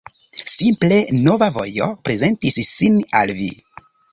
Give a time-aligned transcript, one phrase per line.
[0.51, 0.97] Simple,
[1.27, 3.51] nova vojo prezentis sin al vi.